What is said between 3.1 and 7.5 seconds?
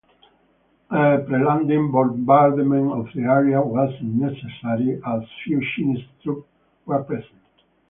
the area was unnecessary as few Chinese troops were present.